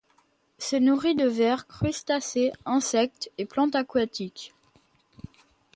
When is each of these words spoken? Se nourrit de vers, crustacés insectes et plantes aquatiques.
Se 0.57 0.75
nourrit 0.77 1.13
de 1.13 1.27
vers, 1.27 1.67
crustacés 1.67 2.51
insectes 2.65 3.29
et 3.37 3.45
plantes 3.45 3.75
aquatiques. 3.75 4.51